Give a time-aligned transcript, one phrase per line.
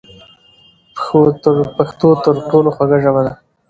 [1.75, 3.33] پښتو تر ټولو خوږه ژبه ده.